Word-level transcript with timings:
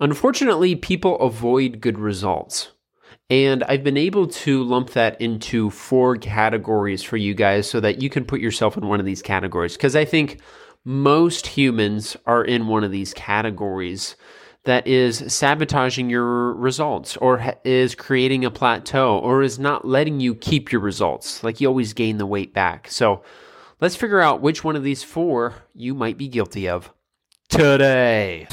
Unfortunately, 0.00 0.76
people 0.76 1.18
avoid 1.18 1.80
good 1.80 1.98
results. 1.98 2.70
And 3.30 3.62
I've 3.64 3.84
been 3.84 3.96
able 3.96 4.26
to 4.26 4.62
lump 4.62 4.90
that 4.90 5.20
into 5.20 5.70
four 5.70 6.16
categories 6.16 7.02
for 7.02 7.16
you 7.16 7.34
guys 7.34 7.68
so 7.68 7.80
that 7.80 8.00
you 8.00 8.08
can 8.08 8.24
put 8.24 8.40
yourself 8.40 8.76
in 8.76 8.86
one 8.86 9.00
of 9.00 9.06
these 9.06 9.22
categories. 9.22 9.76
Because 9.76 9.96
I 9.96 10.04
think 10.04 10.40
most 10.84 11.46
humans 11.46 12.16
are 12.26 12.44
in 12.44 12.68
one 12.68 12.84
of 12.84 12.90
these 12.90 13.12
categories 13.12 14.16
that 14.64 14.86
is 14.86 15.32
sabotaging 15.32 16.10
your 16.10 16.54
results 16.54 17.16
or 17.18 17.54
is 17.64 17.94
creating 17.94 18.44
a 18.44 18.50
plateau 18.50 19.18
or 19.18 19.42
is 19.42 19.58
not 19.58 19.86
letting 19.86 20.20
you 20.20 20.34
keep 20.34 20.72
your 20.72 20.80
results. 20.80 21.42
Like 21.44 21.60
you 21.60 21.68
always 21.68 21.92
gain 21.92 22.18
the 22.18 22.26
weight 22.26 22.54
back. 22.54 22.90
So 22.90 23.22
let's 23.80 23.96
figure 23.96 24.20
out 24.20 24.40
which 24.40 24.64
one 24.64 24.76
of 24.76 24.82
these 24.82 25.02
four 25.02 25.54
you 25.74 25.94
might 25.94 26.16
be 26.16 26.28
guilty 26.28 26.68
of 26.68 26.90
today. 27.48 28.46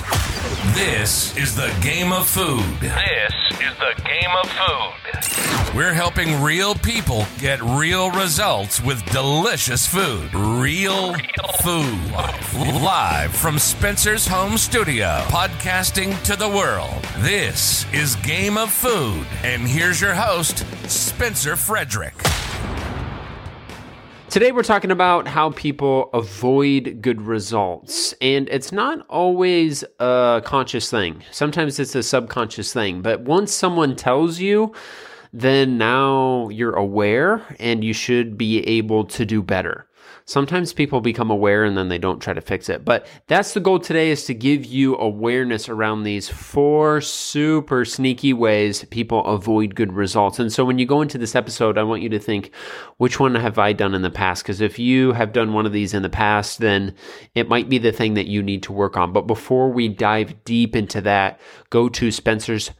This 0.74 1.38
is 1.38 1.56
the 1.56 1.72
game 1.82 2.12
of 2.12 2.28
food. 2.28 2.66
This 2.82 3.34
is 3.62 3.78
the 3.78 4.02
game 4.04 4.32
of 4.44 4.50
food. 4.50 5.76
We're 5.76 5.94
helping 5.94 6.42
real 6.42 6.74
people 6.74 7.28
get 7.38 7.62
real 7.62 8.10
results 8.10 8.82
with 8.82 9.06
delicious 9.12 9.86
food. 9.86 10.34
Real 10.34 11.14
food. 11.62 12.12
Live 12.82 13.36
from 13.36 13.60
Spencer's 13.60 14.26
home 14.26 14.58
studio, 14.58 15.20
podcasting 15.28 16.20
to 16.24 16.36
the 16.36 16.50
world. 16.50 17.04
This 17.20 17.86
is 17.94 18.16
Game 18.18 18.58
of 18.58 18.72
Food. 18.72 19.28
And 19.44 19.68
here's 19.68 20.02
your 20.02 20.16
host, 20.16 20.66
Spencer 20.90 21.56
Frederick. 21.56 22.16
Today, 24.36 24.52
we're 24.52 24.64
talking 24.64 24.92
about 24.92 25.30
how 25.30 25.52
people 25.52 26.10
avoid 26.14 26.98
good 27.02 27.22
results. 27.22 28.14
And 28.20 28.50
it's 28.50 28.74
not 28.74 29.06
always 29.08 29.86
a 30.02 30.42
conscious 30.44 30.92
thing, 30.92 31.24
sometimes 31.32 31.80
it's 31.80 31.96
a 31.96 32.04
subconscious 32.04 32.74
thing. 32.74 33.02
But 33.02 33.22
once 33.22 33.54
someone 33.54 33.96
tells 33.96 34.40
you, 34.40 34.74
then 35.32 35.78
now 35.78 36.50
you're 36.50 36.76
aware 36.76 37.44
and 37.62 37.82
you 37.82 37.94
should 37.94 38.38
be 38.38 38.60
able 38.68 39.06
to 39.06 39.26
do 39.26 39.42
better. 39.42 39.88
Sometimes 40.28 40.74
people 40.74 41.02
become 41.02 41.30
aware 41.30 41.64
and 41.64 41.78
then 41.78 41.88
they 41.88 42.00
don't 42.00 42.20
try 42.20 42.34
to 42.34 42.42
fix 42.42 42.68
it. 42.68 42.84
But 42.84 43.06
that's 43.28 43.54
the 43.54 43.60
goal 43.60 43.78
today 43.78 44.10
is 44.10 44.26
to 44.26 44.34
give 44.34 44.66
you 44.66 44.98
awareness 44.98 45.70
around 45.70 46.02
these 46.02 46.28
four 46.28 47.00
super 47.00 47.86
sneaky 47.86 48.34
ways 48.34 48.84
people 48.86 49.24
avoid 49.26 49.76
good 49.76 49.94
results. 49.94 50.40
And 50.40 50.52
so 50.52 50.66
when 50.66 50.80
you 50.80 50.88
go 50.88 51.02
into 51.02 51.20
this 51.20 51.36
episode, 51.36 51.78
I 51.78 51.84
want 51.84 52.02
you 52.02 52.10
to 52.10 52.20
think, 52.20 52.52
which 52.98 53.20
one 53.20 53.36
have 53.36 53.60
I 53.60 53.72
done 53.74 53.94
in 53.94 54.02
the 54.02 54.10
past? 54.10 54.44
Because 54.44 54.62
if 54.62 54.80
you 54.80 55.12
have 55.12 55.32
done 55.32 55.54
one 55.54 55.68
of 55.68 55.74
these 55.74 55.94
in 55.94 56.02
the 56.02 56.10
past, 56.10 56.60
then 56.60 56.96
it 57.36 57.48
might 57.48 57.70
be 57.70 57.78
the 57.78 57.92
thing 57.92 58.16
that 58.16 58.28
you 58.28 58.42
need 58.42 58.64
to 58.64 58.74
work 58.74 58.98
on. 58.98 59.14
But 59.14 59.28
before 59.28 59.70
we 59.72 59.88
dive 59.90 60.44
deep 60.44 60.76
into 60.76 61.02
that, 61.02 61.40
go 61.70 61.88
to 61.90 62.10
Spencer's 62.10 62.72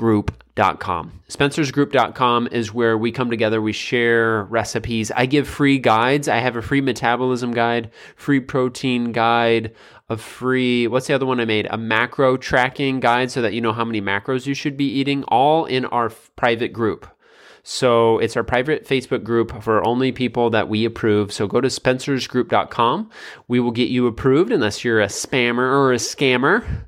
spencersgroup.com. 0.00 1.20
Spencersgroup.com 1.28 2.48
is 2.50 2.72
where 2.72 2.98
we 2.98 3.12
come 3.12 3.30
together, 3.30 3.60
we 3.60 3.72
share 3.72 4.44
recipes. 4.44 5.10
I 5.12 5.26
give 5.26 5.48
free 5.48 5.78
guides. 5.78 6.28
I 6.28 6.38
have 6.38 6.56
a 6.56 6.62
free 6.62 6.80
metabolism 6.80 7.52
guide, 7.52 7.90
free 8.16 8.40
protein 8.40 9.12
guide, 9.12 9.74
a 10.08 10.16
free, 10.16 10.86
what's 10.86 11.06
the 11.06 11.14
other 11.14 11.26
one 11.26 11.40
I 11.40 11.44
made? 11.44 11.68
A 11.70 11.78
macro 11.78 12.36
tracking 12.36 13.00
guide 13.00 13.30
so 13.30 13.42
that 13.42 13.52
you 13.52 13.60
know 13.60 13.72
how 13.72 13.84
many 13.84 14.00
macros 14.00 14.46
you 14.46 14.54
should 14.54 14.76
be 14.76 14.86
eating, 14.86 15.22
all 15.24 15.66
in 15.66 15.84
our 15.86 16.06
f- 16.06 16.30
private 16.36 16.72
group. 16.72 17.06
So 17.62 18.18
it's 18.18 18.36
our 18.36 18.42
private 18.42 18.86
Facebook 18.86 19.22
group 19.22 19.62
for 19.62 19.86
only 19.86 20.12
people 20.12 20.50
that 20.50 20.68
we 20.68 20.84
approve. 20.86 21.30
So 21.30 21.46
go 21.46 21.60
to 21.60 21.68
spencersgroup.com. 21.68 23.10
We 23.48 23.60
will 23.60 23.70
get 23.70 23.90
you 23.90 24.06
approved 24.06 24.50
unless 24.50 24.82
you're 24.82 25.00
a 25.00 25.06
spammer 25.06 25.70
or 25.70 25.92
a 25.92 25.96
scammer 25.96 26.86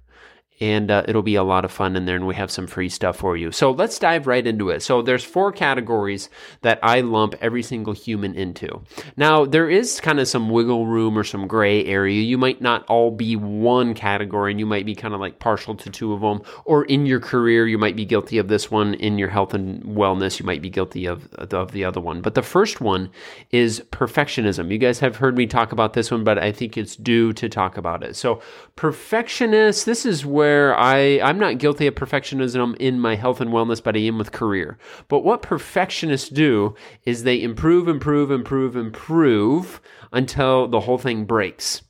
and 0.62 0.92
uh, 0.92 1.02
it'll 1.08 1.22
be 1.22 1.34
a 1.34 1.42
lot 1.42 1.64
of 1.64 1.72
fun 1.72 1.96
in 1.96 2.04
there 2.04 2.14
and 2.14 2.24
we 2.24 2.36
have 2.36 2.48
some 2.48 2.68
free 2.68 2.88
stuff 2.88 3.16
for 3.16 3.36
you. 3.36 3.50
So 3.50 3.72
let's 3.72 3.98
dive 3.98 4.28
right 4.28 4.46
into 4.46 4.70
it. 4.70 4.80
So 4.80 5.02
there's 5.02 5.24
four 5.24 5.50
categories 5.50 6.30
that 6.60 6.78
i 6.84 7.00
lump 7.00 7.34
every 7.40 7.64
single 7.64 7.92
human 7.92 8.36
into. 8.36 8.80
Now 9.16 9.44
there 9.44 9.68
is 9.68 10.00
kind 10.00 10.20
of 10.20 10.28
some 10.28 10.50
wiggle 10.50 10.86
room 10.86 11.18
or 11.18 11.24
some 11.24 11.48
gray 11.48 11.84
area. 11.84 12.22
You 12.22 12.38
might 12.38 12.60
not 12.60 12.84
all 12.86 13.10
be 13.10 13.34
one 13.34 13.92
category 13.92 14.52
and 14.52 14.60
you 14.60 14.66
might 14.66 14.86
be 14.86 14.94
kind 14.94 15.14
of 15.14 15.20
like 15.20 15.40
partial 15.40 15.74
to 15.74 15.90
two 15.90 16.12
of 16.12 16.20
them. 16.20 16.42
Or 16.64 16.84
in 16.84 17.06
your 17.06 17.18
career 17.18 17.66
you 17.66 17.76
might 17.76 17.96
be 17.96 18.04
guilty 18.04 18.38
of 18.38 18.46
this 18.46 18.70
one. 18.70 18.94
In 18.94 19.18
your 19.18 19.30
health 19.30 19.54
and 19.54 19.82
wellness 19.82 20.38
you 20.38 20.46
might 20.46 20.62
be 20.62 20.70
guilty 20.70 21.06
of, 21.06 21.26
of 21.34 21.72
the 21.72 21.84
other 21.84 22.00
one. 22.00 22.20
But 22.20 22.36
the 22.36 22.42
first 22.42 22.80
one 22.80 23.10
is 23.50 23.80
perfectionism. 23.90 24.70
You 24.70 24.78
guys 24.78 25.00
have 25.00 25.16
heard 25.16 25.36
me 25.36 25.48
talk 25.48 25.72
about 25.72 25.94
this 25.94 26.12
one 26.12 26.22
but 26.22 26.38
i 26.38 26.52
think 26.52 26.76
it's 26.76 26.94
due 26.94 27.32
to 27.32 27.48
talk 27.48 27.76
about 27.76 28.04
it. 28.04 28.14
So 28.14 28.40
perfectionist 28.76 29.86
this 29.86 30.06
is 30.06 30.24
where 30.24 30.51
where 30.52 30.78
I, 30.78 31.18
I'm 31.22 31.38
not 31.38 31.56
guilty 31.56 31.86
of 31.86 31.94
perfectionism 31.94 32.76
in 32.76 33.00
my 33.00 33.14
health 33.14 33.40
and 33.40 33.50
wellness, 33.50 33.82
but 33.82 33.96
I 33.96 34.00
am 34.00 34.18
with 34.18 34.32
career. 34.32 34.76
But 35.08 35.20
what 35.20 35.40
perfectionists 35.40 36.28
do 36.28 36.74
is 37.06 37.22
they 37.22 37.40
improve, 37.40 37.88
improve, 37.88 38.30
improve, 38.30 38.76
improve 38.76 39.80
until 40.12 40.68
the 40.68 40.80
whole 40.80 40.98
thing 40.98 41.24
breaks. 41.24 41.80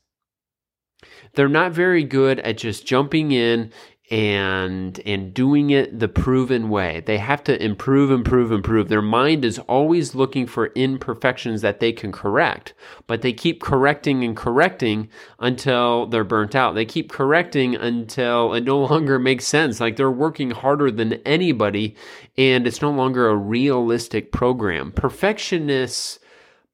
They're 1.34 1.48
not 1.48 1.72
very 1.72 2.04
good 2.04 2.38
at 2.40 2.58
just 2.58 2.86
jumping 2.86 3.32
in 3.32 3.72
and 4.12 5.00
and 5.06 5.32
doing 5.32 5.70
it 5.70 5.98
the 5.98 6.06
proven 6.06 6.68
way. 6.68 7.02
They 7.06 7.16
have 7.16 7.42
to 7.44 7.64
improve, 7.64 8.10
improve, 8.10 8.52
improve. 8.52 8.90
Their 8.90 9.00
mind 9.00 9.42
is 9.42 9.58
always 9.60 10.14
looking 10.14 10.46
for 10.46 10.66
imperfections 10.74 11.62
that 11.62 11.80
they 11.80 11.92
can 11.92 12.12
correct, 12.12 12.74
but 13.06 13.22
they 13.22 13.32
keep 13.32 13.62
correcting 13.62 14.22
and 14.22 14.36
correcting 14.36 15.08
until 15.38 16.06
they're 16.06 16.24
burnt 16.24 16.54
out. 16.54 16.74
They 16.74 16.84
keep 16.84 17.10
correcting 17.10 17.74
until 17.74 18.52
it 18.52 18.64
no 18.64 18.78
longer 18.84 19.18
makes 19.18 19.46
sense. 19.46 19.80
Like 19.80 19.96
they're 19.96 20.10
working 20.10 20.50
harder 20.50 20.90
than 20.90 21.14
anybody 21.24 21.96
and 22.36 22.66
it's 22.66 22.82
no 22.82 22.90
longer 22.90 23.30
a 23.30 23.36
realistic 23.36 24.30
program. 24.30 24.92
Perfectionists 24.92 26.18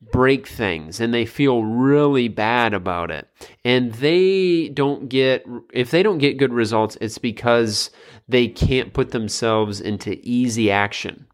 break 0.00 0.46
things 0.46 1.00
and 1.00 1.12
they 1.12 1.26
feel 1.26 1.64
really 1.64 2.28
bad 2.28 2.72
about 2.72 3.10
it. 3.10 3.28
And 3.64 3.92
they 3.94 4.68
don't 4.68 5.08
get, 5.08 5.44
if 5.72 5.90
they 5.90 6.02
don't 6.02 6.18
get 6.18 6.38
good 6.38 6.52
results, 6.52 6.96
it's 7.00 7.18
because 7.18 7.90
they 8.28 8.48
can't 8.48 8.92
put 8.92 9.10
themselves 9.10 9.80
into 9.80 10.20
easy 10.22 10.70
action. 10.70 11.26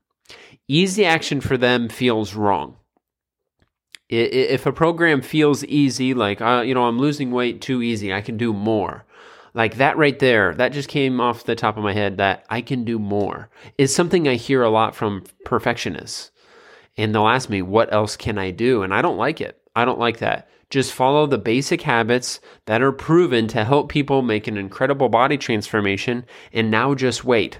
Easy 0.66 1.04
action 1.04 1.40
for 1.40 1.56
them 1.56 1.88
feels 1.88 2.34
wrong. 2.34 2.76
If 4.08 4.66
a 4.66 4.72
program 4.72 5.22
feels 5.22 5.64
easy, 5.64 6.14
like, 6.14 6.40
uh, 6.40 6.62
you 6.64 6.74
know, 6.74 6.84
I'm 6.84 6.98
losing 6.98 7.30
weight 7.30 7.60
too 7.60 7.82
easy, 7.82 8.12
I 8.12 8.20
can 8.20 8.36
do 8.36 8.52
more. 8.52 9.04
Like 9.54 9.76
that 9.76 9.96
right 9.96 10.18
there, 10.18 10.54
that 10.54 10.72
just 10.72 10.88
came 10.88 11.20
off 11.20 11.44
the 11.44 11.54
top 11.54 11.76
of 11.76 11.84
my 11.84 11.92
head 11.92 12.16
that 12.18 12.44
I 12.50 12.60
can 12.60 12.84
do 12.84 12.98
more 12.98 13.50
is 13.78 13.94
something 13.94 14.26
I 14.26 14.34
hear 14.34 14.62
a 14.62 14.70
lot 14.70 14.94
from 14.94 15.24
perfectionists 15.44 16.32
and 16.96 17.14
they'll 17.14 17.28
ask 17.28 17.48
me, 17.48 17.62
what 17.62 17.92
else 17.92 18.16
can 18.16 18.38
I 18.38 18.50
do? 18.50 18.82
And 18.82 18.94
I 18.94 19.02
don't 19.02 19.18
like 19.18 19.40
it. 19.40 19.60
I 19.74 19.84
don't 19.84 19.98
like 19.98 20.18
that. 20.18 20.48
Just 20.70 20.92
follow 20.92 21.26
the 21.26 21.38
basic 21.38 21.82
habits 21.82 22.40
that 22.66 22.82
are 22.82 22.92
proven 22.92 23.46
to 23.48 23.64
help 23.64 23.88
people 23.88 24.22
make 24.22 24.46
an 24.46 24.56
incredible 24.56 25.08
body 25.08 25.36
transformation 25.36 26.24
and 26.52 26.70
now 26.70 26.94
just 26.94 27.24
wait. 27.24 27.58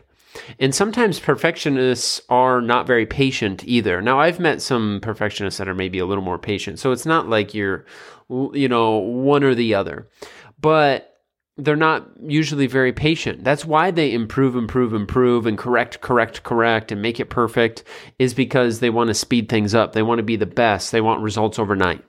And 0.59 0.75
sometimes 0.75 1.21
perfectionists 1.21 2.21
are 2.29 2.61
not 2.61 2.87
very 2.87 3.07
patient 3.07 3.63
either. 3.67 4.03
Now, 4.03 4.19
I've 4.21 4.41
met 4.41 4.61
some 4.61 4.99
perfectionists 5.01 5.59
that 5.59 5.69
are 5.69 5.75
maybe 5.75 5.99
a 5.99 6.07
little 6.07 6.25
more 6.25 6.39
patient. 6.39 6.81
So 6.81 6.91
it's 6.91 7.07
not 7.07 7.29
like 7.29 7.55
you're, 7.55 7.85
you 8.29 8.69
know, 8.69 8.97
one 8.97 9.45
or 9.45 9.55
the 9.55 9.75
other. 9.75 10.09
But 10.61 11.14
they're 11.57 11.77
not 11.77 12.09
usually 12.21 12.67
very 12.67 12.93
patient. 12.93 13.45
That's 13.45 13.65
why 13.65 13.91
they 13.91 14.13
improve, 14.13 14.57
improve, 14.57 14.93
improve, 14.93 15.47
and 15.47 15.57
correct, 15.57 16.01
correct, 16.01 16.43
correct, 16.43 16.91
and 16.91 17.01
make 17.01 17.21
it 17.21 17.31
perfect, 17.31 17.85
is 18.19 18.35
because 18.35 18.81
they 18.81 18.91
want 18.91 19.09
to 19.09 19.15
speed 19.15 19.49
things 19.49 19.75
up. 19.75 19.93
They 19.93 20.03
want 20.03 20.19
to 20.19 20.25
be 20.25 20.37
the 20.37 20.47
best. 20.47 20.91
They 20.91 21.01
want 21.01 21.23
results 21.23 21.59
overnight. 21.59 22.05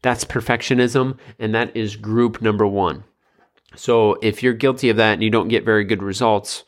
That's 0.00 0.24
perfectionism, 0.24 1.18
and 1.38 1.54
that 1.54 1.76
is 1.76 1.96
group 1.96 2.40
number 2.40 2.66
one. 2.66 3.04
So 3.76 4.14
if 4.22 4.42
you're 4.42 4.54
guilty 4.54 4.88
of 4.88 4.96
that 4.96 5.14
and 5.14 5.22
you 5.22 5.30
don't 5.30 5.48
get 5.48 5.64
very 5.64 5.84
good 5.84 6.02
results, 6.02 6.64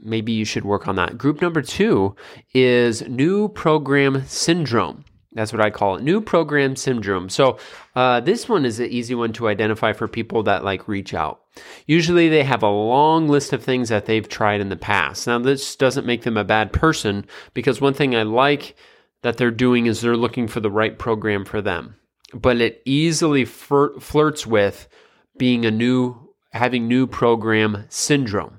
maybe 0.00 0.30
you 0.30 0.44
should 0.44 0.64
work 0.64 0.86
on 0.86 0.94
that. 0.96 1.18
Group 1.18 1.42
number 1.42 1.60
two 1.60 2.14
is 2.54 3.02
new 3.08 3.48
program 3.48 4.24
syndrome. 4.26 5.04
That's 5.38 5.52
what 5.52 5.62
I 5.62 5.70
call 5.70 5.94
it. 5.94 6.02
New 6.02 6.20
program 6.20 6.74
syndrome. 6.74 7.28
So 7.28 7.58
uh, 7.94 8.18
this 8.18 8.48
one 8.48 8.64
is 8.64 8.80
an 8.80 8.90
easy 8.90 9.14
one 9.14 9.32
to 9.34 9.46
identify 9.46 9.92
for 9.92 10.08
people 10.08 10.42
that 10.42 10.64
like 10.64 10.88
reach 10.88 11.14
out. 11.14 11.42
Usually 11.86 12.28
they 12.28 12.42
have 12.42 12.64
a 12.64 12.68
long 12.68 13.28
list 13.28 13.52
of 13.52 13.62
things 13.62 13.88
that 13.88 14.06
they've 14.06 14.28
tried 14.28 14.60
in 14.60 14.68
the 14.68 14.76
past. 14.76 15.28
Now 15.28 15.38
this 15.38 15.76
doesn't 15.76 16.06
make 16.06 16.22
them 16.22 16.36
a 16.36 16.42
bad 16.42 16.72
person 16.72 17.24
because 17.54 17.80
one 17.80 17.94
thing 17.94 18.16
I 18.16 18.24
like 18.24 18.74
that 19.22 19.36
they're 19.36 19.52
doing 19.52 19.86
is 19.86 20.00
they're 20.00 20.16
looking 20.16 20.48
for 20.48 20.58
the 20.58 20.72
right 20.72 20.98
program 20.98 21.44
for 21.44 21.62
them. 21.62 21.94
But 22.34 22.60
it 22.60 22.82
easily 22.84 23.44
flirts 23.44 24.44
with 24.44 24.88
being 25.36 25.64
a 25.64 25.70
new 25.70 26.34
having 26.52 26.88
new 26.88 27.06
program 27.06 27.84
syndrome. 27.88 28.58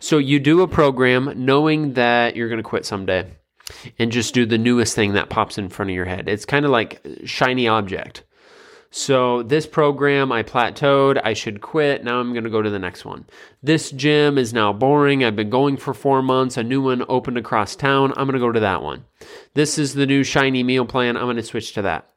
So 0.00 0.18
you 0.18 0.38
do 0.38 0.60
a 0.60 0.68
program 0.68 1.32
knowing 1.34 1.94
that 1.94 2.36
you're 2.36 2.48
going 2.48 2.58
to 2.58 2.62
quit 2.62 2.84
someday 2.84 3.36
and 3.98 4.12
just 4.12 4.34
do 4.34 4.46
the 4.46 4.58
newest 4.58 4.94
thing 4.94 5.12
that 5.12 5.30
pops 5.30 5.58
in 5.58 5.68
front 5.68 5.90
of 5.90 5.94
your 5.94 6.04
head. 6.04 6.28
It's 6.28 6.44
kind 6.44 6.64
of 6.64 6.70
like 6.70 7.06
shiny 7.24 7.68
object. 7.68 8.24
So 8.92 9.44
this 9.44 9.68
program 9.68 10.32
I 10.32 10.42
plateaued, 10.42 11.20
I 11.22 11.32
should 11.32 11.60
quit. 11.60 12.02
Now 12.02 12.18
I'm 12.18 12.32
going 12.32 12.42
to 12.42 12.50
go 12.50 12.60
to 12.60 12.70
the 12.70 12.78
next 12.78 13.04
one. 13.04 13.24
This 13.62 13.92
gym 13.92 14.36
is 14.36 14.52
now 14.52 14.72
boring. 14.72 15.22
I've 15.22 15.36
been 15.36 15.48
going 15.48 15.76
for 15.76 15.94
4 15.94 16.22
months. 16.22 16.56
A 16.56 16.64
new 16.64 16.82
one 16.82 17.04
opened 17.08 17.38
across 17.38 17.76
town. 17.76 18.12
I'm 18.16 18.26
going 18.26 18.32
to 18.32 18.40
go 18.40 18.50
to 18.50 18.58
that 18.58 18.82
one. 18.82 19.04
This 19.54 19.78
is 19.78 19.94
the 19.94 20.06
new 20.06 20.24
shiny 20.24 20.64
meal 20.64 20.86
plan. 20.86 21.16
I'm 21.16 21.26
going 21.26 21.36
to 21.36 21.42
switch 21.44 21.72
to 21.74 21.82
that. 21.82 22.10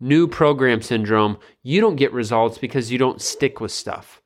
New 0.00 0.26
program 0.26 0.82
syndrome. 0.82 1.38
You 1.62 1.80
don't 1.80 1.94
get 1.94 2.12
results 2.12 2.58
because 2.58 2.90
you 2.90 2.98
don't 2.98 3.22
stick 3.22 3.60
with 3.60 3.70
stuff. 3.70 4.20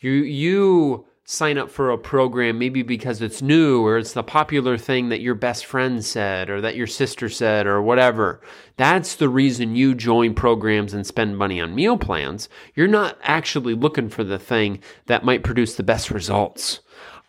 You 0.00 0.12
you 0.12 1.06
sign 1.30 1.58
up 1.58 1.70
for 1.70 1.90
a 1.90 1.98
program 1.98 2.58
maybe 2.58 2.82
because 2.82 3.20
it's 3.20 3.42
new 3.42 3.84
or 3.84 3.98
it's 3.98 4.14
the 4.14 4.22
popular 4.22 4.78
thing 4.78 5.10
that 5.10 5.20
your 5.20 5.34
best 5.34 5.66
friend 5.66 6.02
said 6.02 6.48
or 6.48 6.58
that 6.62 6.74
your 6.74 6.86
sister 6.86 7.28
said 7.28 7.66
or 7.66 7.82
whatever. 7.82 8.40
That's 8.78 9.14
the 9.14 9.28
reason 9.28 9.76
you 9.76 9.94
join 9.94 10.32
programs 10.32 10.94
and 10.94 11.06
spend 11.06 11.36
money 11.36 11.60
on 11.60 11.74
meal 11.74 11.98
plans. 11.98 12.48
You're 12.74 12.88
not 12.88 13.18
actually 13.22 13.74
looking 13.74 14.08
for 14.08 14.24
the 14.24 14.38
thing 14.38 14.80
that 15.04 15.22
might 15.22 15.44
produce 15.44 15.74
the 15.74 15.82
best 15.82 16.10
results. 16.10 16.80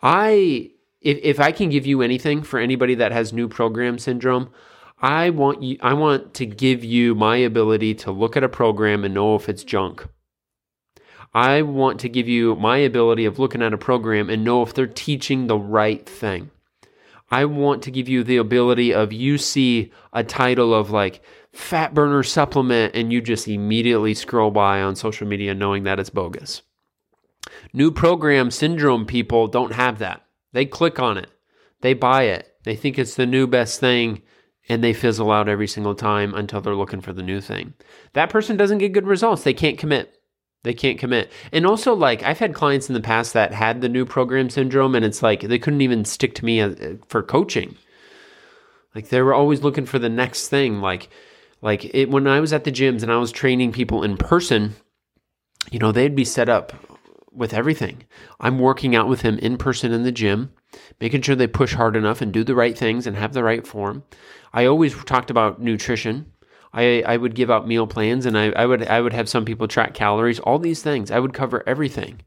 I 0.02 0.70
if 1.02 1.18
if 1.22 1.38
I 1.38 1.52
can 1.52 1.68
give 1.68 1.84
you 1.84 2.00
anything 2.00 2.42
for 2.42 2.58
anybody 2.58 2.94
that 2.94 3.12
has 3.12 3.34
new 3.34 3.48
program 3.48 3.98
syndrome, 3.98 4.48
I 5.02 5.28
want 5.28 5.62
you 5.62 5.76
I 5.82 5.92
want 5.92 6.32
to 6.34 6.46
give 6.46 6.82
you 6.82 7.14
my 7.14 7.36
ability 7.36 7.96
to 7.96 8.12
look 8.12 8.34
at 8.34 8.44
a 8.44 8.48
program 8.48 9.04
and 9.04 9.12
know 9.12 9.34
if 9.34 9.46
it's 9.50 9.62
junk. 9.62 10.08
I 11.32 11.62
want 11.62 12.00
to 12.00 12.08
give 12.08 12.28
you 12.28 12.56
my 12.56 12.78
ability 12.78 13.24
of 13.24 13.38
looking 13.38 13.62
at 13.62 13.72
a 13.72 13.78
program 13.78 14.28
and 14.28 14.44
know 14.44 14.62
if 14.62 14.74
they're 14.74 14.86
teaching 14.86 15.46
the 15.46 15.58
right 15.58 16.04
thing. 16.08 16.50
I 17.30 17.44
want 17.44 17.82
to 17.84 17.92
give 17.92 18.08
you 18.08 18.24
the 18.24 18.38
ability 18.38 18.92
of 18.92 19.12
you 19.12 19.38
see 19.38 19.92
a 20.12 20.24
title 20.24 20.74
of 20.74 20.90
like 20.90 21.22
fat 21.52 21.94
burner 21.94 22.24
supplement 22.24 22.94
and 22.96 23.12
you 23.12 23.20
just 23.20 23.46
immediately 23.46 24.14
scroll 24.14 24.50
by 24.50 24.82
on 24.82 24.96
social 24.96 25.28
media 25.28 25.54
knowing 25.54 25.84
that 25.84 26.00
it's 26.00 26.10
bogus. 26.10 26.62
New 27.72 27.92
program 27.92 28.50
syndrome 28.50 29.06
people 29.06 29.46
don't 29.46 29.72
have 29.72 29.98
that. 30.00 30.24
They 30.52 30.66
click 30.66 30.98
on 30.98 31.16
it, 31.16 31.30
they 31.80 31.94
buy 31.94 32.24
it, 32.24 32.56
they 32.64 32.74
think 32.74 32.98
it's 32.98 33.14
the 33.14 33.26
new 33.26 33.46
best 33.46 33.78
thing, 33.78 34.22
and 34.68 34.82
they 34.82 34.92
fizzle 34.92 35.30
out 35.30 35.48
every 35.48 35.68
single 35.68 35.94
time 35.94 36.34
until 36.34 36.60
they're 36.60 36.74
looking 36.74 37.00
for 37.00 37.12
the 37.12 37.22
new 37.22 37.40
thing. 37.40 37.74
That 38.14 38.30
person 38.30 38.56
doesn't 38.56 38.78
get 38.78 38.92
good 38.92 39.06
results. 39.06 39.44
They 39.44 39.54
can't 39.54 39.78
commit. 39.78 40.19
They 40.62 40.74
can't 40.74 40.98
commit. 40.98 41.32
And 41.52 41.66
also, 41.66 41.94
like, 41.94 42.22
I've 42.22 42.38
had 42.38 42.54
clients 42.54 42.88
in 42.88 42.94
the 42.94 43.00
past 43.00 43.32
that 43.32 43.52
had 43.52 43.80
the 43.80 43.88
new 43.88 44.04
program 44.04 44.50
syndrome, 44.50 44.94
and 44.94 45.04
it's 45.04 45.22
like 45.22 45.40
they 45.40 45.58
couldn't 45.58 45.80
even 45.80 46.04
stick 46.04 46.34
to 46.36 46.44
me 46.44 46.60
uh, 46.60 46.74
for 47.08 47.22
coaching. 47.22 47.76
Like, 48.94 49.08
they 49.08 49.22
were 49.22 49.34
always 49.34 49.62
looking 49.62 49.86
for 49.86 49.98
the 49.98 50.08
next 50.10 50.48
thing. 50.48 50.80
Like, 50.80 51.08
like 51.62 51.86
it, 51.94 52.10
when 52.10 52.26
I 52.26 52.40
was 52.40 52.52
at 52.52 52.64
the 52.64 52.72
gyms 52.72 53.02
and 53.02 53.10
I 53.10 53.16
was 53.16 53.32
training 53.32 53.72
people 53.72 54.02
in 54.02 54.16
person, 54.16 54.74
you 55.70 55.78
know, 55.78 55.92
they'd 55.92 56.14
be 56.14 56.24
set 56.24 56.48
up 56.48 56.72
with 57.32 57.54
everything. 57.54 58.04
I'm 58.40 58.58
working 58.58 58.94
out 58.94 59.08
with 59.08 59.22
him 59.22 59.38
in 59.38 59.56
person 59.56 59.92
in 59.92 60.02
the 60.02 60.12
gym, 60.12 60.52
making 61.00 61.22
sure 61.22 61.36
they 61.36 61.46
push 61.46 61.74
hard 61.74 61.96
enough 61.96 62.20
and 62.20 62.32
do 62.32 62.44
the 62.44 62.54
right 62.54 62.76
things 62.76 63.06
and 63.06 63.16
have 63.16 63.32
the 63.32 63.44
right 63.44 63.66
form. 63.66 64.02
I 64.52 64.66
always 64.66 64.94
talked 65.04 65.30
about 65.30 65.60
nutrition. 65.60 66.32
I, 66.72 67.02
I 67.02 67.16
would 67.16 67.34
give 67.34 67.50
out 67.50 67.66
meal 67.66 67.86
plans 67.86 68.26
and 68.26 68.38
I, 68.38 68.50
I 68.50 68.66
would 68.66 68.86
I 68.86 69.00
would 69.00 69.12
have 69.12 69.28
some 69.28 69.44
people 69.44 69.66
track 69.66 69.94
calories, 69.94 70.38
all 70.40 70.58
these 70.58 70.82
things. 70.82 71.10
I 71.10 71.18
would 71.18 71.34
cover 71.34 71.64
everything. 71.66 72.20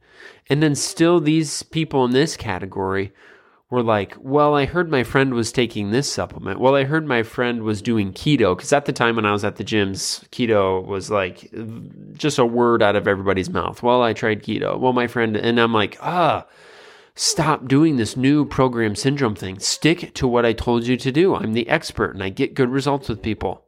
And 0.49 0.61
then 0.61 0.75
still 0.75 1.19
these 1.19 1.63
people 1.63 2.03
in 2.05 2.11
this 2.11 2.35
category 2.35 3.13
were 3.69 3.81
like, 3.81 4.15
well, 4.19 4.53
I 4.53 4.65
heard 4.65 4.91
my 4.91 5.03
friend 5.03 5.33
was 5.33 5.51
taking 5.51 5.89
this 5.89 6.11
supplement. 6.11 6.59
Well, 6.59 6.75
I 6.75 6.83
heard 6.83 7.07
my 7.07 7.23
friend 7.23 7.63
was 7.63 7.81
doing 7.81 8.13
keto 8.13 8.55
because 8.55 8.71
at 8.71 8.85
the 8.85 8.93
time 8.93 9.15
when 9.15 9.25
I 9.25 9.31
was 9.31 9.43
at 9.43 9.55
the 9.55 9.63
gyms, 9.63 10.27
keto 10.29 10.85
was 10.85 11.09
like 11.09 11.51
just 12.13 12.37
a 12.37 12.45
word 12.45 12.83
out 12.83 12.95
of 12.95 13.07
everybody's 13.07 13.49
mouth. 13.49 13.81
Well, 13.81 14.03
I 14.03 14.13
tried 14.13 14.43
keto. 14.43 14.79
Well, 14.79 14.93
my 14.93 15.07
friend, 15.07 15.35
and 15.35 15.59
I'm 15.59 15.73
like, 15.73 15.97
ah, 16.01 16.45
stop 17.15 17.67
doing 17.67 17.95
this 17.95 18.15
new 18.15 18.45
program 18.45 18.95
syndrome 18.95 19.35
thing. 19.35 19.57
Stick 19.57 20.13
to 20.15 20.27
what 20.27 20.45
I 20.45 20.53
told 20.53 20.85
you 20.85 20.97
to 20.97 21.11
do. 21.11 21.33
I'm 21.33 21.53
the 21.53 21.67
expert 21.67 22.13
and 22.13 22.21
I 22.21 22.29
get 22.29 22.53
good 22.53 22.69
results 22.69 23.09
with 23.09 23.23
people. 23.23 23.62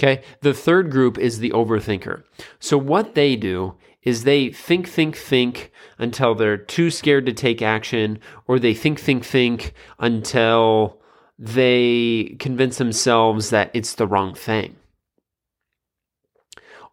Okay. 0.00 0.22
The 0.40 0.54
third 0.54 0.90
group 0.90 1.18
is 1.18 1.38
the 1.38 1.50
overthinker. 1.50 2.24
So 2.58 2.76
what 2.76 3.14
they 3.14 3.36
do 3.36 3.76
is 4.02 4.24
they 4.24 4.50
think, 4.50 4.88
think, 4.88 5.16
think 5.16 5.72
until 5.98 6.34
they're 6.34 6.58
too 6.58 6.90
scared 6.90 7.26
to 7.26 7.32
take 7.32 7.62
action, 7.62 8.18
or 8.46 8.58
they 8.58 8.74
think, 8.74 9.00
think, 9.00 9.24
think 9.24 9.72
until 9.98 11.00
they 11.38 12.36
convince 12.38 12.78
themselves 12.78 13.50
that 13.50 13.70
it's 13.72 13.94
the 13.94 14.06
wrong 14.06 14.34
thing. 14.34 14.76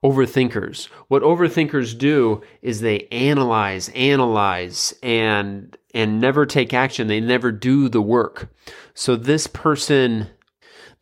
Overthinkers. 0.04 0.86
What 1.10 1.22
overthinkers 1.22 1.96
do 1.96 2.42
is 2.62 2.82
they 2.82 3.08
analyze, 3.12 3.90
analyze, 3.90 4.96
and 5.04 5.78
and 5.94 6.20
never 6.20 6.46
take 6.46 6.74
action. 6.74 7.08
They 7.08 7.20
never 7.20 7.52
do 7.52 7.88
the 7.88 8.02
work. 8.02 8.50
So 8.96 9.16
this 9.16 9.46
person 9.46 10.30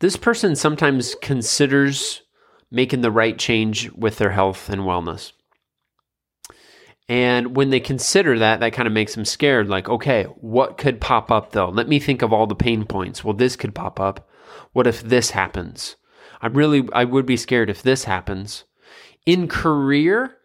this 0.00 0.16
person 0.16 0.56
sometimes 0.56 1.14
considers 1.22 2.22
making 2.70 3.02
the 3.02 3.10
right 3.10 3.38
change 3.38 3.90
with 3.92 4.16
their 4.18 4.30
health 4.30 4.68
and 4.68 4.82
wellness. 4.82 5.32
And 7.08 7.56
when 7.56 7.70
they 7.70 7.80
consider 7.80 8.38
that, 8.38 8.60
that 8.60 8.72
kind 8.72 8.86
of 8.86 8.92
makes 8.92 9.14
them 9.14 9.24
scared. 9.24 9.68
Like, 9.68 9.88
okay, 9.88 10.24
what 10.24 10.78
could 10.78 11.00
pop 11.00 11.30
up 11.30 11.52
though? 11.52 11.68
Let 11.68 11.88
me 11.88 11.98
think 11.98 12.22
of 12.22 12.32
all 12.32 12.46
the 12.46 12.54
pain 12.54 12.84
points. 12.86 13.22
Well, 13.22 13.34
this 13.34 13.56
could 13.56 13.74
pop 13.74 14.00
up. 14.00 14.28
What 14.72 14.86
if 14.86 15.02
this 15.02 15.30
happens? 15.30 15.96
I 16.40 16.46
really, 16.46 16.88
I 16.92 17.04
would 17.04 17.26
be 17.26 17.36
scared 17.36 17.68
if 17.68 17.82
this 17.82 18.04
happens. 18.04 18.64
In 19.26 19.48
career, 19.48 20.36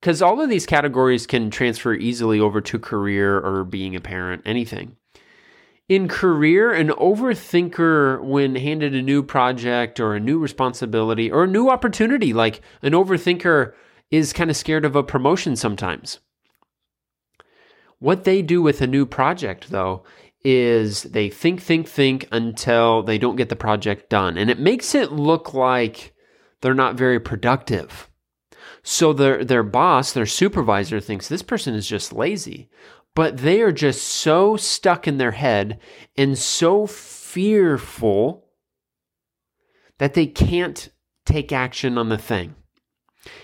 because 0.00 0.20
all 0.20 0.40
of 0.40 0.50
these 0.50 0.66
categories 0.66 1.26
can 1.26 1.50
transfer 1.50 1.94
easily 1.94 2.40
over 2.40 2.60
to 2.60 2.78
career 2.78 3.38
or 3.38 3.64
being 3.64 3.96
a 3.96 4.00
parent, 4.00 4.42
anything 4.44 4.97
in 5.88 6.06
career, 6.06 6.72
an 6.72 6.88
overthinker, 6.88 8.22
when 8.22 8.56
handed 8.56 8.94
a 8.94 9.02
new 9.02 9.22
project 9.22 9.98
or 9.98 10.14
a 10.14 10.20
new 10.20 10.38
responsibility 10.38 11.30
or 11.30 11.44
a 11.44 11.48
new 11.48 11.70
opportunity, 11.70 12.32
like 12.32 12.60
an 12.82 12.92
overthinker 12.92 13.72
is 14.10 14.32
kind 14.32 14.50
of 14.50 14.56
scared 14.56 14.84
of 14.84 14.96
a 14.96 15.02
promotion 15.02 15.56
sometimes. 15.56 16.20
What 17.98 18.24
they 18.24 18.42
do 18.42 18.62
with 18.62 18.80
a 18.80 18.86
new 18.86 19.06
project, 19.06 19.70
though, 19.70 20.04
is 20.44 21.02
they 21.04 21.30
think, 21.30 21.60
think, 21.60 21.88
think 21.88 22.28
until 22.30 23.02
they 23.02 23.18
don't 23.18 23.36
get 23.36 23.48
the 23.48 23.56
project 23.56 24.08
done. 24.08 24.36
And 24.36 24.50
it 24.50 24.60
makes 24.60 24.94
it 24.94 25.10
look 25.10 25.52
like 25.52 26.14
they're 26.60 26.74
not 26.74 26.96
very 26.96 27.18
productive. 27.18 28.07
So 28.90 29.12
their 29.12 29.44
their 29.44 29.62
boss, 29.62 30.12
their 30.12 30.26
supervisor 30.26 30.98
thinks 30.98 31.28
this 31.28 31.42
person 31.42 31.74
is 31.74 31.86
just 31.86 32.12
lazy 32.12 32.70
but 33.18 33.38
they 33.38 33.60
are 33.60 33.72
just 33.72 34.04
so 34.04 34.56
stuck 34.56 35.08
in 35.08 35.18
their 35.18 35.32
head 35.32 35.80
and 36.16 36.38
so 36.38 36.86
fearful 36.86 38.46
that 39.98 40.14
they 40.14 40.24
can't 40.24 40.90
take 41.26 41.50
action 41.50 41.98
on 41.98 42.10
the 42.10 42.16
thing. 42.16 42.54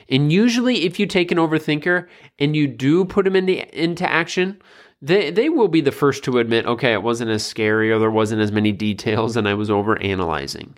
And 0.08 0.32
usually, 0.32 0.84
if 0.84 1.00
you 1.00 1.06
take 1.06 1.32
an 1.32 1.38
overthinker 1.38 2.06
and 2.38 2.54
you 2.54 2.68
do 2.68 3.04
put 3.04 3.24
them 3.24 3.34
into, 3.34 3.66
into 3.76 4.08
action, 4.08 4.62
they, 5.02 5.32
they 5.32 5.48
will 5.48 5.66
be 5.66 5.80
the 5.80 5.90
first 5.90 6.22
to 6.22 6.38
admit, 6.38 6.66
okay, 6.66 6.92
it 6.92 7.02
wasn't 7.02 7.32
as 7.32 7.44
scary 7.44 7.90
or 7.90 7.98
there 7.98 8.12
wasn't 8.12 8.42
as 8.42 8.52
many 8.52 8.70
details 8.70 9.36
and 9.36 9.48
I 9.48 9.54
was 9.54 9.72
over 9.72 10.00
analyzing. 10.00 10.76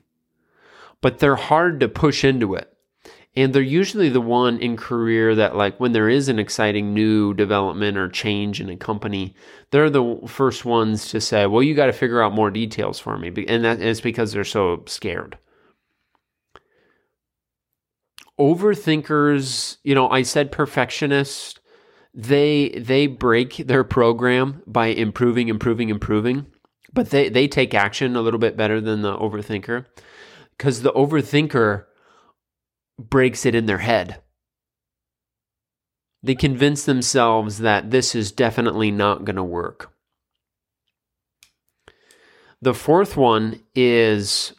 But 1.02 1.18
they're 1.18 1.37
hard 1.37 1.80
to 1.80 1.88
push 1.90 2.25
into 2.25 2.54
it 2.54 2.75
and 3.36 3.52
they're 3.52 3.62
usually 3.62 4.08
the 4.08 4.20
one 4.20 4.58
in 4.58 4.76
career 4.76 5.34
that 5.34 5.56
like 5.56 5.78
when 5.78 5.92
there 5.92 6.08
is 6.08 6.28
an 6.28 6.38
exciting 6.38 6.94
new 6.94 7.34
development 7.34 7.96
or 7.96 8.08
change 8.08 8.60
in 8.60 8.68
a 8.68 8.76
company 8.76 9.34
they're 9.70 9.90
the 9.90 10.18
first 10.26 10.64
ones 10.64 11.10
to 11.10 11.20
say 11.20 11.46
well 11.46 11.62
you 11.62 11.74
got 11.74 11.86
to 11.86 11.92
figure 11.92 12.22
out 12.22 12.32
more 12.32 12.50
details 12.50 12.98
for 12.98 13.18
me 13.18 13.28
and 13.48 13.64
that 13.64 13.80
is 13.80 14.00
because 14.00 14.32
they're 14.32 14.44
so 14.44 14.82
scared. 14.86 15.38
Overthinkers 18.38 19.78
you 19.82 19.94
know 19.94 20.10
i 20.10 20.22
said 20.22 20.52
perfectionist 20.52 21.60
they 22.12 22.68
they 22.70 23.06
break 23.06 23.56
their 23.56 23.84
program 23.84 24.62
by 24.66 24.88
improving 24.88 25.48
improving 25.48 25.88
improving 25.88 26.46
but 26.96 27.10
they 27.10 27.28
they 27.28 27.46
take 27.46 27.74
action 27.74 28.16
a 28.16 28.22
little 28.22 28.40
bit 28.40 28.56
better 28.56 28.80
than 28.80 29.02
the 29.02 29.16
overthinker. 29.16 29.84
Because 30.56 30.82
the 30.82 30.92
overthinker 30.94 31.84
breaks 32.98 33.46
it 33.46 33.54
in 33.54 33.66
their 33.66 33.78
head. 33.78 34.22
They 36.22 36.34
convince 36.34 36.84
themselves 36.84 37.58
that 37.58 37.90
this 37.90 38.14
is 38.14 38.32
definitely 38.32 38.90
not 38.90 39.24
going 39.24 39.36
to 39.36 39.44
work. 39.44 39.92
The 42.60 42.74
fourth 42.74 43.16
one 43.16 43.62
is 43.74 44.54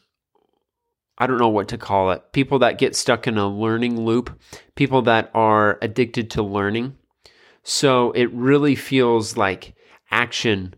I 1.18 1.26
don't 1.26 1.40
know 1.40 1.50
what 1.50 1.68
to 1.70 1.78
call 1.78 2.12
it. 2.12 2.32
People 2.32 2.60
that 2.60 2.78
get 2.78 2.96
stuck 2.96 3.28
in 3.28 3.38
a 3.38 3.48
learning 3.48 4.00
loop, 4.00 4.40
people 4.76 5.02
that 5.04 5.32
are 5.34 5.80
addicted 5.82 6.30
to 6.32 6.44
learning. 6.44 6.96
So 7.64 8.12
it 8.12 8.32
really 8.32 8.76
feels 8.76 9.36
like 9.36 9.74
action 10.12 10.76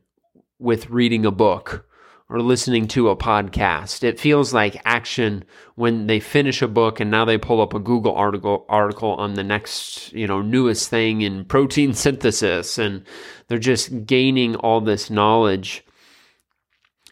with 0.58 0.90
reading 0.90 1.26
a 1.26 1.32
book 1.32 1.89
or 2.30 2.42
listening 2.42 2.88
to 2.88 3.10
a 3.10 3.16
podcast. 3.16 4.04
It 4.04 4.20
feels 4.20 4.54
like 4.54 4.82
action 4.86 5.44
when 5.76 6.06
they 6.08 6.20
finish 6.20 6.62
a 6.62 6.68
book 6.68 7.00
and 7.00 7.10
now 7.10 7.26
they 7.26 7.38
pull 7.38 7.60
up 7.60 7.74
a 7.74 7.80
Google 7.80 8.14
article 8.14 8.66
article 8.70 9.14
on 9.16 9.34
the 9.34 9.44
next, 9.44 10.14
you 10.14 10.28
know, 10.28 10.42
newest 10.42 10.90
thing 10.90 11.22
in 11.22 11.46
protein 11.46 11.94
synthesis 11.94 12.78
and 12.78 13.04
they're 13.48 13.58
just 13.58 14.06
gaining 14.06 14.56
all 14.58 14.80
this 14.80 15.10
knowledge 15.10 15.84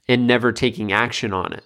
and 0.08 0.28
never 0.28 0.52
taking 0.52 0.92
action 0.92 1.34
on 1.34 1.52
it 1.52 1.64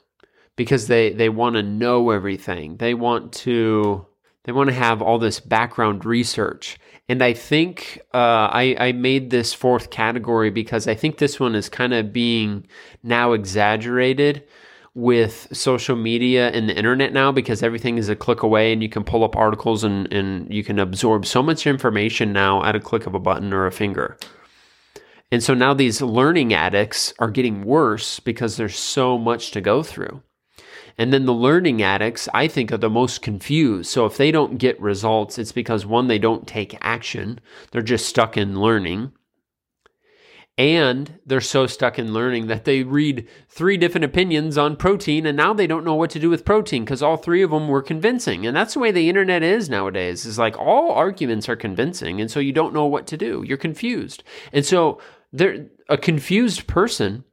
because 0.55 0.87
they 0.87 1.11
they 1.11 1.29
want 1.29 1.55
to 1.55 1.63
know 1.63 2.09
everything. 2.09 2.77
They 2.77 2.93
want 2.93 3.33
to 3.33 4.07
they 4.43 4.51
want 4.51 4.69
to 4.69 4.75
have 4.75 5.01
all 5.01 5.19
this 5.19 5.39
background 5.39 6.05
research. 6.05 6.79
And 7.07 7.23
I 7.23 7.33
think 7.33 8.01
uh, 8.13 8.49
I, 8.51 8.75
I 8.79 8.91
made 8.91 9.29
this 9.29 9.53
fourth 9.53 9.89
category 9.89 10.49
because 10.49 10.87
I 10.87 10.95
think 10.95 11.17
this 11.17 11.39
one 11.39 11.55
is 11.55 11.69
kind 11.69 11.93
of 11.93 12.13
being 12.13 12.65
now 13.03 13.33
exaggerated 13.33 14.43
with 14.93 15.47
social 15.53 15.95
media 15.95 16.49
and 16.49 16.67
the 16.67 16.75
internet 16.75 17.13
now 17.13 17.31
because 17.31 17.63
everything 17.63 17.97
is 17.97 18.09
a 18.09 18.15
click 18.15 18.43
away 18.43 18.73
and 18.73 18.83
you 18.83 18.89
can 18.89 19.03
pull 19.03 19.23
up 19.23 19.35
articles 19.35 19.83
and, 19.83 20.11
and 20.11 20.53
you 20.53 20.63
can 20.63 20.79
absorb 20.79 21.25
so 21.25 21.41
much 21.41 21.65
information 21.65 22.33
now 22.33 22.63
at 22.63 22.75
a 22.75 22.79
click 22.79 23.07
of 23.07 23.15
a 23.15 23.19
button 23.19 23.53
or 23.53 23.65
a 23.65 23.71
finger. 23.71 24.17
And 25.31 25.41
so 25.41 25.53
now 25.53 25.73
these 25.73 26.01
learning 26.01 26.53
addicts 26.53 27.13
are 27.19 27.31
getting 27.31 27.63
worse 27.63 28.19
because 28.19 28.57
there's 28.57 28.77
so 28.77 29.17
much 29.17 29.51
to 29.51 29.61
go 29.61 29.81
through. 29.81 30.21
And 30.97 31.11
then 31.11 31.25
the 31.25 31.33
learning 31.33 31.81
addicts, 31.81 32.27
I 32.33 32.47
think, 32.47 32.71
are 32.71 32.77
the 32.77 32.89
most 32.89 33.21
confused. 33.21 33.89
So 33.89 34.05
if 34.05 34.17
they 34.17 34.31
don't 34.31 34.57
get 34.57 34.79
results, 34.81 35.37
it's 35.37 35.51
because 35.51 35.85
one, 35.85 36.07
they 36.07 36.19
don't 36.19 36.47
take 36.47 36.77
action, 36.81 37.39
they're 37.71 37.81
just 37.81 38.07
stuck 38.07 38.37
in 38.37 38.59
learning. 38.59 39.11
And 40.57 41.19
they're 41.25 41.41
so 41.41 41.65
stuck 41.65 41.97
in 41.97 42.13
learning 42.13 42.47
that 42.47 42.65
they 42.65 42.83
read 42.83 43.27
three 43.49 43.77
different 43.77 44.05
opinions 44.05 44.57
on 44.57 44.75
protein 44.75 45.25
and 45.25 45.35
now 45.35 45.53
they 45.53 45.65
don't 45.65 45.85
know 45.85 45.95
what 45.95 46.11
to 46.11 46.19
do 46.19 46.29
with 46.29 46.45
protein 46.45 46.83
because 46.83 47.01
all 47.01 47.17
three 47.17 47.41
of 47.41 47.51
them 47.51 47.67
were 47.67 47.81
convincing. 47.81 48.45
And 48.45 48.55
that's 48.55 48.73
the 48.73 48.79
way 48.79 48.91
the 48.91 49.09
internet 49.09 49.43
is 49.43 49.69
nowadays. 49.69 50.25
Is 50.25 50.37
like 50.37 50.59
all 50.59 50.91
arguments 50.91 51.47
are 51.49 51.55
convincing. 51.55 52.21
And 52.21 52.29
so 52.29 52.39
you 52.39 52.51
don't 52.51 52.73
know 52.73 52.85
what 52.85 53.07
to 53.07 53.17
do. 53.17 53.43
You're 53.47 53.57
confused. 53.57 54.23
And 54.53 54.65
so 54.65 54.99
there 55.31 55.67
a 55.89 55.97
confused 55.97 56.67
person 56.67 57.23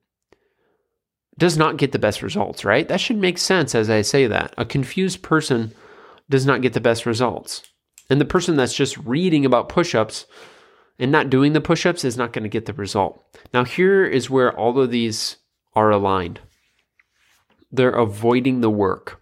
does 1.38 1.56
not 1.56 1.78
get 1.78 1.92
the 1.92 1.98
best 1.98 2.22
results, 2.22 2.64
right? 2.64 2.86
That 2.88 3.00
should 3.00 3.16
make 3.16 3.38
sense 3.38 3.74
as 3.74 3.88
I 3.88 4.02
say 4.02 4.26
that. 4.26 4.52
A 4.58 4.66
confused 4.66 5.22
person 5.22 5.72
does 6.28 6.44
not 6.44 6.60
get 6.60 6.74
the 6.74 6.80
best 6.80 7.06
results. 7.06 7.62
And 8.10 8.20
the 8.20 8.26
person 8.26 8.56
that's 8.56 8.74
just 8.74 8.98
reading 8.98 9.46
about 9.46 9.68
push 9.68 9.94
ups 9.94 10.26
and 10.98 11.10
not 11.10 11.30
doing 11.30 11.52
the 11.52 11.60
push 11.60 11.86
ups 11.86 12.04
is 12.04 12.16
not 12.16 12.32
going 12.32 12.42
to 12.42 12.48
get 12.48 12.66
the 12.66 12.72
result. 12.74 13.24
Now, 13.54 13.64
here 13.64 14.04
is 14.04 14.28
where 14.28 14.54
all 14.54 14.78
of 14.78 14.90
these 14.90 15.36
are 15.74 15.90
aligned 15.90 16.40
they're 17.70 17.90
avoiding 17.90 18.60
the 18.60 18.70
work. 18.70 19.20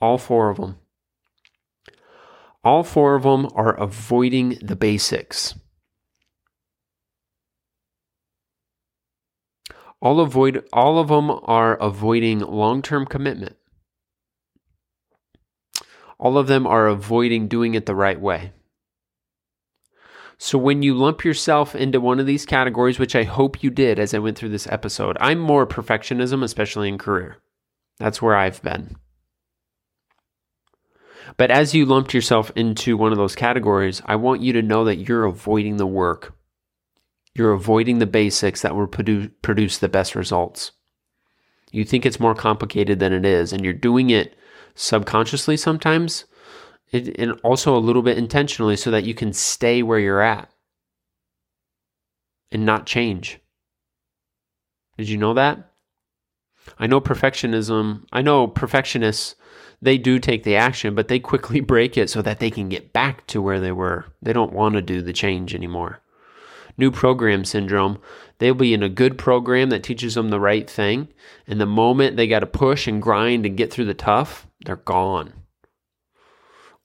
All 0.00 0.18
four 0.18 0.50
of 0.50 0.56
them. 0.56 0.78
All 2.64 2.82
four 2.82 3.14
of 3.14 3.22
them 3.22 3.48
are 3.54 3.74
avoiding 3.74 4.58
the 4.60 4.76
basics. 4.76 5.54
All 10.02 10.18
avoid 10.18 10.64
all 10.72 10.98
of 10.98 11.08
them 11.08 11.30
are 11.44 11.76
avoiding 11.76 12.40
long-term 12.40 13.06
commitment. 13.06 13.56
All 16.18 16.36
of 16.36 16.48
them 16.48 16.66
are 16.66 16.88
avoiding 16.88 17.46
doing 17.46 17.74
it 17.74 17.86
the 17.86 17.94
right 17.94 18.20
way. 18.20 18.52
So 20.38 20.58
when 20.58 20.82
you 20.82 20.92
lump 20.94 21.24
yourself 21.24 21.76
into 21.76 22.00
one 22.00 22.18
of 22.18 22.26
these 22.26 22.44
categories, 22.44 22.98
which 22.98 23.14
I 23.14 23.22
hope 23.22 23.62
you 23.62 23.70
did 23.70 24.00
as 24.00 24.12
I 24.12 24.18
went 24.18 24.36
through 24.36 24.48
this 24.48 24.66
episode, 24.66 25.16
I'm 25.20 25.38
more 25.38 25.68
perfectionism, 25.68 26.42
especially 26.42 26.88
in 26.88 26.98
career. 26.98 27.36
That's 27.98 28.20
where 28.20 28.34
I've 28.34 28.60
been. 28.60 28.96
But 31.36 31.52
as 31.52 31.76
you 31.76 31.86
lumped 31.86 32.12
yourself 32.12 32.50
into 32.56 32.96
one 32.96 33.12
of 33.12 33.18
those 33.18 33.36
categories, 33.36 34.02
I 34.04 34.16
want 34.16 34.40
you 34.40 34.52
to 34.54 34.62
know 34.62 34.84
that 34.84 35.08
you're 35.08 35.24
avoiding 35.24 35.76
the 35.76 35.86
work. 35.86 36.34
You're 37.34 37.52
avoiding 37.52 37.98
the 37.98 38.06
basics 38.06 38.62
that 38.62 38.76
will 38.76 38.86
produ- 38.86 39.30
produce 39.40 39.78
the 39.78 39.88
best 39.88 40.14
results. 40.14 40.72
You 41.70 41.84
think 41.84 42.04
it's 42.04 42.20
more 42.20 42.34
complicated 42.34 42.98
than 42.98 43.12
it 43.12 43.24
is, 43.24 43.52
and 43.52 43.64
you're 43.64 43.72
doing 43.72 44.10
it 44.10 44.36
subconsciously 44.74 45.56
sometimes, 45.56 46.26
it, 46.90 47.16
and 47.18 47.32
also 47.42 47.74
a 47.74 47.80
little 47.80 48.02
bit 48.02 48.18
intentionally 48.18 48.76
so 48.76 48.90
that 48.90 49.04
you 49.04 49.14
can 49.14 49.32
stay 49.32 49.82
where 49.82 49.98
you're 49.98 50.20
at 50.20 50.50
and 52.50 52.66
not 52.66 52.84
change. 52.84 53.40
Did 54.98 55.08
you 55.08 55.16
know 55.16 55.32
that? 55.32 55.70
I 56.78 56.86
know 56.86 57.00
perfectionism, 57.00 58.04
I 58.12 58.20
know 58.20 58.46
perfectionists, 58.46 59.34
they 59.80 59.96
do 59.96 60.18
take 60.18 60.44
the 60.44 60.54
action, 60.54 60.94
but 60.94 61.08
they 61.08 61.18
quickly 61.18 61.60
break 61.72 61.96
it 61.96 62.10
so 62.10 62.20
that 62.20 62.38
they 62.40 62.50
can 62.50 62.68
get 62.68 62.92
back 62.92 63.26
to 63.28 63.40
where 63.40 63.58
they 63.58 63.72
were. 63.72 64.04
They 64.20 64.34
don't 64.34 64.52
want 64.52 64.74
to 64.74 64.82
do 64.82 65.00
the 65.00 65.14
change 65.14 65.54
anymore 65.54 66.02
new 66.76 66.90
program 66.90 67.44
syndrome. 67.44 67.98
They'll 68.38 68.54
be 68.54 68.74
in 68.74 68.82
a 68.82 68.88
good 68.88 69.18
program 69.18 69.70
that 69.70 69.82
teaches 69.82 70.14
them 70.14 70.30
the 70.30 70.40
right 70.40 70.68
thing. 70.68 71.08
And 71.46 71.60
the 71.60 71.66
moment 71.66 72.16
they 72.16 72.26
got 72.26 72.40
to 72.40 72.46
push 72.46 72.86
and 72.86 73.00
grind 73.00 73.46
and 73.46 73.56
get 73.56 73.72
through 73.72 73.84
the 73.86 73.94
tough, 73.94 74.46
they're 74.64 74.76
gone. 74.76 75.32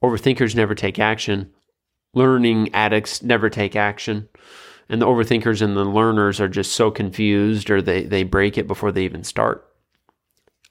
Overthinkers 0.03 0.56
never 0.56 0.75
take 0.75 1.00
action. 1.00 1.51
Learning 2.13 2.74
addicts 2.74 3.22
never 3.24 3.50
take 3.50 3.75
action. 3.75 4.29
And 4.89 5.01
the 5.01 5.06
overthinkers 5.06 5.62
and 5.62 5.75
the 5.75 5.84
learners 5.84 6.39
are 6.39 6.48
just 6.48 6.74
so 6.74 6.91
confused 6.91 7.70
or 7.70 7.82
they, 7.82 8.03
they 8.03 8.24
break 8.24 8.58
it 8.58 8.67
before 8.67 8.91
they 8.91 9.03
even 9.03 9.24
start. 9.24 9.67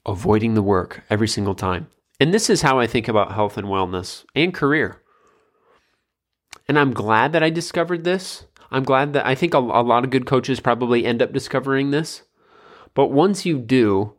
Avoiding 0.05 0.53
the 0.53 0.63
work 0.63 1.03
every 1.09 1.27
single 1.27 1.55
time. 1.55 1.87
And 2.19 2.33
this 2.33 2.49
is 2.49 2.61
how 2.61 2.79
I 2.79 2.87
think 2.87 3.07
about 3.07 3.33
health 3.33 3.57
and 3.57 3.67
wellness 3.67 4.25
and 4.33 4.53
career. 4.53 5.01
And 6.67 6.79
I'm 6.79 6.93
glad 6.93 7.31
that 7.33 7.43
I 7.43 7.49
discovered 7.49 8.03
this 8.03 8.45
I'm 8.71 8.83
glad 8.83 9.13
that 9.13 9.25
I 9.25 9.35
think 9.35 9.53
a, 9.53 9.59
a 9.59 9.81
lot 9.81 10.03
of 10.03 10.09
good 10.09 10.25
coaches 10.25 10.59
probably 10.59 11.05
end 11.05 11.21
up 11.21 11.33
discovering 11.33 11.91
this. 11.91 12.23
But 12.93 13.11
once 13.11 13.45
you 13.45 13.59
do, 13.59 14.13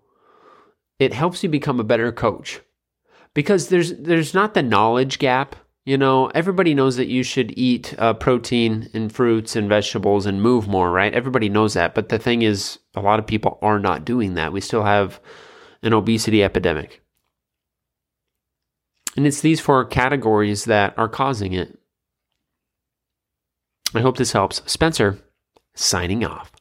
it 0.98 1.12
helps 1.12 1.42
you 1.42 1.48
become 1.48 1.80
a 1.80 1.84
better 1.84 2.12
coach 2.12 2.60
because 3.34 3.68
there's 3.68 3.94
there's 3.94 4.34
not 4.34 4.54
the 4.54 4.62
knowledge 4.62 5.18
gap. 5.18 5.56
You 5.84 5.96
know, 5.96 6.26
everybody 6.28 6.74
knows 6.74 6.96
that 6.96 7.08
you 7.08 7.22
should 7.22 7.56
eat 7.56 7.94
uh, 7.98 8.12
protein 8.12 8.90
and 8.92 9.10
fruits 9.10 9.56
and 9.56 9.70
vegetables 9.70 10.26
and 10.26 10.42
move 10.42 10.68
more, 10.68 10.90
right? 10.90 11.14
Everybody 11.14 11.48
knows 11.48 11.74
that. 11.74 11.94
But 11.94 12.10
the 12.10 12.18
thing 12.18 12.42
is, 12.42 12.78
a 12.94 13.00
lot 13.00 13.18
of 13.18 13.26
people 13.26 13.58
are 13.62 13.78
not 13.78 14.04
doing 14.04 14.34
that. 14.34 14.52
We 14.52 14.60
still 14.60 14.84
have 14.84 15.18
an 15.82 15.94
obesity 15.94 16.44
epidemic. 16.44 17.00
And 19.16 19.26
it's 19.26 19.40
these 19.40 19.60
four 19.60 19.84
categories 19.84 20.66
that 20.66 20.92
are 20.98 21.08
causing 21.08 21.52
it. 21.54 21.77
I 23.94 24.00
hope 24.00 24.16
this 24.16 24.32
helps. 24.32 24.62
Spencer, 24.70 25.18
signing 25.74 26.24
off. 26.24 26.52